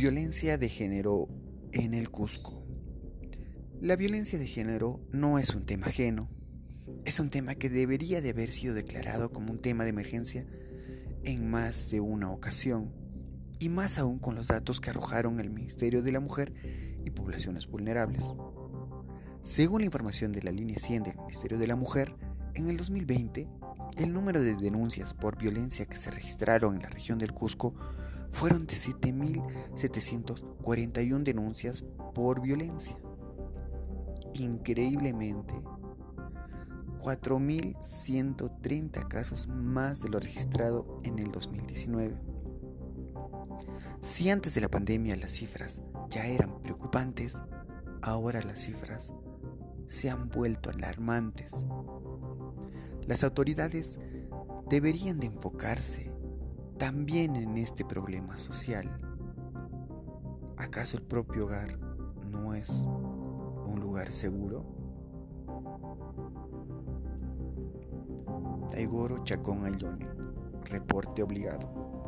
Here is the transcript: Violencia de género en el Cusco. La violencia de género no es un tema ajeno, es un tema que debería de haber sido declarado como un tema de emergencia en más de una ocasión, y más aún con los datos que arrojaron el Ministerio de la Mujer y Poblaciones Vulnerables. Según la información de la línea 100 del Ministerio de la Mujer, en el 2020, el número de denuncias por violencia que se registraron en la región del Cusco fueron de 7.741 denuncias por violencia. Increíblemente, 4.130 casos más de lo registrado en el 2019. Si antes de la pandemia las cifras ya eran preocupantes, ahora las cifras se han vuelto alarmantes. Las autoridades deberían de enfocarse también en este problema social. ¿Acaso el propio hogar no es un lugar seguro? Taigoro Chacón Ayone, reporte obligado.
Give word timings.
Violencia 0.00 0.56
de 0.56 0.70
género 0.70 1.28
en 1.72 1.92
el 1.92 2.08
Cusco. 2.08 2.64
La 3.82 3.96
violencia 3.96 4.38
de 4.38 4.46
género 4.46 4.98
no 5.12 5.38
es 5.38 5.54
un 5.54 5.66
tema 5.66 5.88
ajeno, 5.88 6.30
es 7.04 7.20
un 7.20 7.28
tema 7.28 7.54
que 7.54 7.68
debería 7.68 8.22
de 8.22 8.30
haber 8.30 8.48
sido 8.48 8.72
declarado 8.72 9.30
como 9.30 9.52
un 9.52 9.58
tema 9.58 9.84
de 9.84 9.90
emergencia 9.90 10.46
en 11.24 11.50
más 11.50 11.90
de 11.90 12.00
una 12.00 12.30
ocasión, 12.30 12.94
y 13.58 13.68
más 13.68 13.98
aún 13.98 14.18
con 14.18 14.36
los 14.36 14.46
datos 14.46 14.80
que 14.80 14.88
arrojaron 14.88 15.38
el 15.38 15.50
Ministerio 15.50 16.00
de 16.00 16.12
la 16.12 16.20
Mujer 16.20 16.54
y 17.04 17.10
Poblaciones 17.10 17.66
Vulnerables. 17.66 18.24
Según 19.42 19.82
la 19.82 19.84
información 19.84 20.32
de 20.32 20.42
la 20.42 20.50
línea 20.50 20.78
100 20.78 21.02
del 21.02 21.16
Ministerio 21.18 21.58
de 21.58 21.66
la 21.66 21.76
Mujer, 21.76 22.16
en 22.54 22.70
el 22.70 22.78
2020, 22.78 23.46
el 23.98 24.14
número 24.14 24.40
de 24.40 24.54
denuncias 24.54 25.12
por 25.12 25.36
violencia 25.36 25.84
que 25.84 25.98
se 25.98 26.10
registraron 26.10 26.76
en 26.76 26.82
la 26.84 26.88
región 26.88 27.18
del 27.18 27.34
Cusco 27.34 27.74
fueron 28.30 28.66
de 28.66 28.74
7.741 28.74 31.22
denuncias 31.22 31.84
por 32.14 32.40
violencia. 32.40 32.96
Increíblemente, 34.34 35.54
4.130 37.00 39.08
casos 39.08 39.48
más 39.48 40.02
de 40.02 40.10
lo 40.10 40.20
registrado 40.20 41.00
en 41.04 41.18
el 41.18 41.32
2019. 41.32 42.20
Si 44.02 44.28
antes 44.30 44.54
de 44.54 44.60
la 44.60 44.68
pandemia 44.68 45.16
las 45.16 45.32
cifras 45.32 45.82
ya 46.08 46.26
eran 46.26 46.62
preocupantes, 46.62 47.42
ahora 48.02 48.42
las 48.42 48.60
cifras 48.60 49.12
se 49.86 50.10
han 50.10 50.28
vuelto 50.28 50.70
alarmantes. 50.70 51.52
Las 53.06 53.24
autoridades 53.24 53.98
deberían 54.68 55.18
de 55.18 55.26
enfocarse 55.26 56.12
también 56.80 57.36
en 57.36 57.58
este 57.58 57.84
problema 57.84 58.38
social. 58.38 58.90
¿Acaso 60.56 60.96
el 60.96 61.02
propio 61.02 61.44
hogar 61.44 61.78
no 62.30 62.54
es 62.54 62.70
un 63.66 63.80
lugar 63.80 64.10
seguro? 64.10 64.64
Taigoro 68.70 69.22
Chacón 69.24 69.66
Ayone, 69.66 70.08
reporte 70.70 71.22
obligado. 71.22 71.99